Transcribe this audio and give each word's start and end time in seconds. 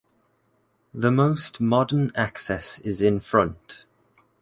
The 0.95 1.11
most 1.11 1.59
modern 1.61 2.11
access 2.15 2.79
is 2.79 3.03
in 3.03 3.19
front. 3.19 3.85